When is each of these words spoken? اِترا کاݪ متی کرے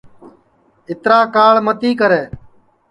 اِترا 0.89 1.19
کاݪ 1.33 1.55
متی 1.65 1.91
کرے 1.99 2.21